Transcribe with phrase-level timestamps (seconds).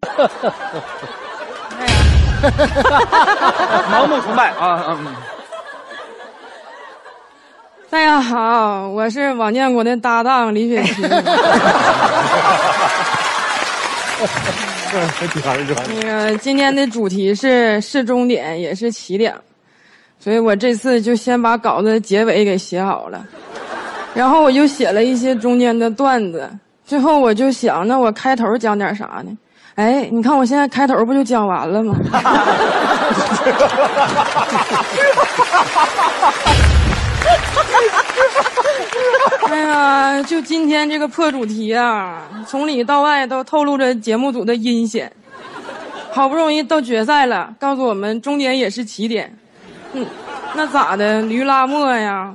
[0.00, 1.92] 哎呀，
[3.90, 4.84] 盲目崇拜啊！
[4.88, 5.06] 嗯，
[7.90, 11.08] 大家好，我是王建国的搭档李雪琴。
[15.88, 19.34] 那个今天的主题是是终点也是起点，
[20.18, 23.22] 所以我这次就先把稿子结尾给写好了，
[24.14, 26.48] 然后我就写了一些中间的段子，
[26.86, 29.36] 最后我就想，那我开头讲点啥呢？
[29.76, 31.94] 哎，你看我现在开头不就讲完了吗？
[39.50, 45.12] 哎呀，就今天这个破主题啊，从里到外都透露着节目组的阴险。
[46.10, 49.30] 好不容易到决赛了，告诉我们终点也是起点。
[49.92, 50.06] 嗯，
[50.54, 51.20] 那咋的？
[51.20, 52.32] 驴拉磨呀？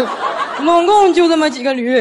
[0.60, 1.96] 拢共就这么几个驴，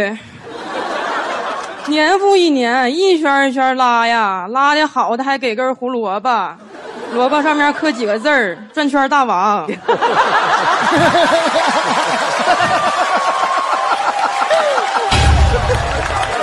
[1.88, 6.56] 年复一年，一圈一圈拉呀，拉的好的还给根胡萝卜，
[7.14, 9.68] 萝卜上面刻几个字儿：转圈大王。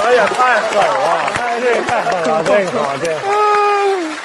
[0.04, 1.30] 这也太狠了！
[1.40, 3.14] 哎，这个太狠了，这个这个。
[3.26, 4.16] 嗯，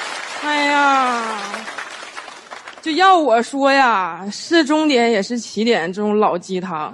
[0.44, 1.22] 哎呀，
[2.82, 6.92] 就要我说呀，是终点也是起点，这种老鸡汤，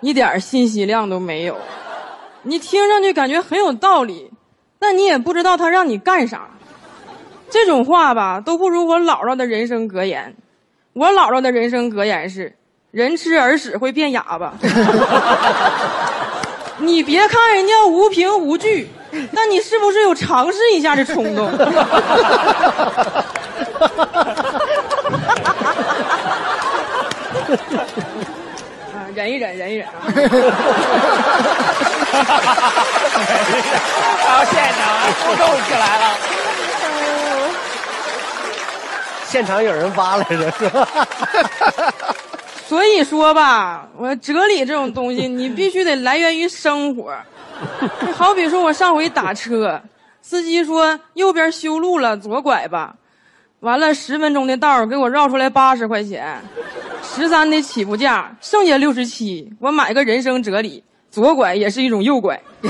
[0.00, 1.56] 一点信息量都没有。
[2.42, 4.30] 你听上去感觉很有道理，
[4.78, 6.48] 但你也不知道他让你干啥。
[7.50, 10.34] 这种话吧，都不如我姥姥的人生格言。
[10.92, 12.56] 我姥姥的人生格言是：
[12.90, 14.54] 人吃耳屎会变哑巴。
[16.78, 18.88] 你别看人家无凭无据，
[19.34, 21.46] 但你是不是有尝试一下的冲动？
[28.94, 29.92] 啊，忍一忍，忍一忍啊！
[34.24, 34.80] 然后现场
[35.20, 36.02] 互动起来了。
[39.30, 40.88] 现场有人发来着，是吧？
[42.66, 47.14] 所以说吧，我哲理这种东西，你必须得来源于生活。
[48.00, 49.80] 你好比说，我上回打车，
[50.20, 52.96] 司机说右边修路了，左拐吧。
[53.60, 56.40] 完了，十分钟的道儿给我绕出来八十块钱，
[57.04, 59.48] 十三的起步价，剩下六十七。
[59.60, 62.40] 我买个人生哲理：左拐也是一种右拐。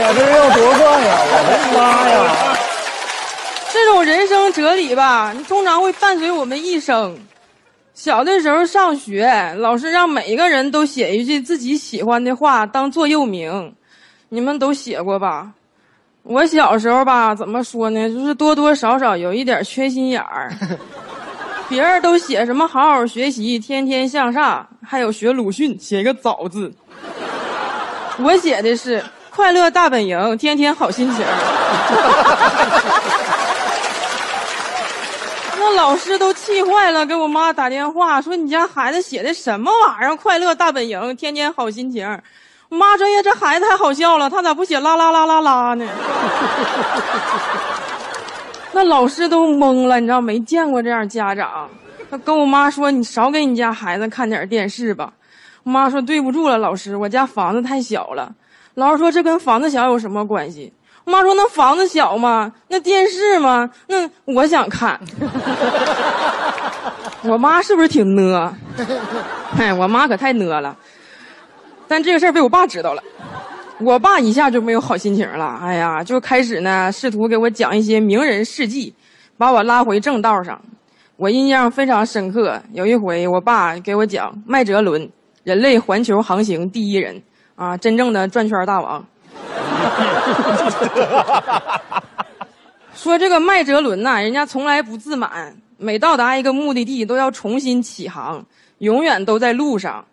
[0.00, 1.18] 呀，这是要夺冠呀！
[1.20, 2.56] 我的妈呀！
[3.72, 7.16] 这种人生哲理吧，你通常会伴随我们一生。
[7.92, 13.74] 小的时候上学，老师让每一个人都写一句自己喜欢的话当座右铭，
[14.30, 15.52] 你们都写过吧？
[16.22, 18.08] 我小时候吧，怎么说呢？
[18.08, 20.50] 就是多多少少有一点缺心眼儿。
[21.68, 26.72] 别人都写什么好好学习，天天向上，还有学鲁迅，写一个早字。
[28.18, 29.02] 我写的是
[29.40, 31.24] 快乐大本营，天天好心情。
[35.58, 40.14] 那老师都气坏了，给我妈打电话说：“你家孩子写的什么玩意儿？
[40.14, 42.06] 快乐大本营，天天好心情。”
[42.68, 45.88] 我妈说：“呀，这孩子太好笑了，他咋不写啦啦啦啦啦呢？”
[48.72, 51.66] 那老师都懵了，你知道没见过这样家长。
[52.10, 55.10] 他跟我妈说：“你少给你家孩子看点电视吧。”
[55.62, 58.32] 妈说：“对不住了，老师，我家房子太小了。”
[58.74, 60.72] 老师说：“这跟房子小有什么关系？”
[61.04, 62.52] 我妈说：“那房子小吗？
[62.68, 63.68] 那电视吗？
[63.88, 65.00] 那我想看。”
[67.22, 68.56] 我妈是不是挺呢？
[69.58, 70.74] 哎，我妈可太呢了。
[71.86, 73.02] 但这个事儿被我爸知道了，
[73.80, 75.58] 我爸一下就没有好心情了。
[75.60, 78.94] 哎呀，就开始呢，试图给我讲一些名人事迹，
[79.36, 80.58] 把我拉回正道上。
[81.16, 85.06] 我印象非常深刻，有一回我爸给我讲麦哲伦，
[85.50, 87.20] 人类环球航行第一人
[87.56, 89.04] 啊，真正的转圈大王。
[92.94, 98.46] 说这个麦哲伦呐，人家从来不自满，每到达一个目的地都要重新起航，
[98.78, 100.04] 永远都在路上。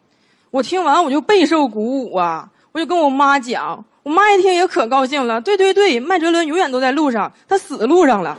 [0.49, 5.39] 我听完我就备受鼓舞啊，我就跟我妈讲，我妈一听也可高兴了。
[5.39, 8.35] 对对对，麦哲伦永远都在路上，他死路上了。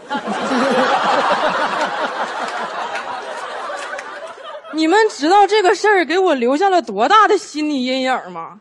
[4.78, 8.60] 你们知道这个事儿给我留下了多大的心理阴影吗？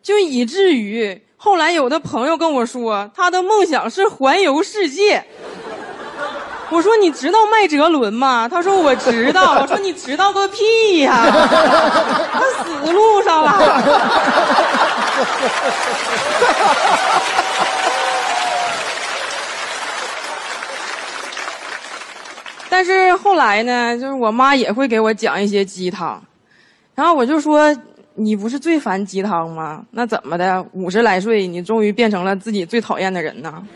[0.00, 5.24] 就以至于后来有的朋友跟我说，他的梦想是环游世界。
[6.70, 8.48] 我说你知道麦哲伦吗？
[8.48, 9.58] 他说我知道。
[9.60, 11.26] 我说你知道个屁呀！
[12.32, 13.82] 他死路上了。
[22.76, 26.22] 但是后来呢，就是我妈也会给我讲一些鸡汤，
[26.94, 27.74] 然后我就说，
[28.14, 29.82] 你不是最烦鸡汤吗？
[29.92, 30.62] 那怎么的？
[30.72, 33.66] 五十来岁，你终于变成了自己最讨厌的人呢？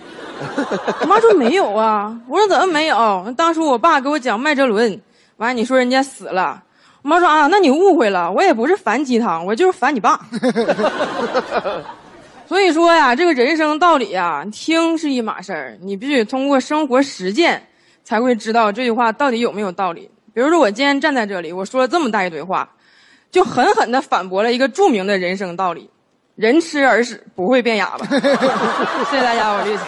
[1.01, 2.15] 我妈说没有啊。
[2.29, 3.35] 我说怎么没有？
[3.39, 5.01] 当初我爸给我讲麦哲伦，
[5.39, 6.63] 完你说人家死了。
[7.01, 10.21] 我妈说啊，那你误会了，我也不是烦鸡汤，我就是烦你爸。
[12.47, 17.67] 所以说呀，这个人生道理呀，听是一码事儿，你必须通过生活实践，
[18.11, 20.11] 才会知道这句话到底有没有道理。
[20.35, 22.69] 比如说，我今天站在这里，我说了这么大一堆话。
[23.31, 25.89] 就狠狠地反驳了一个著名的人生道理：
[26.35, 28.05] 人吃耳屎不会变哑巴。
[29.09, 29.79] 谢谢大家，我立。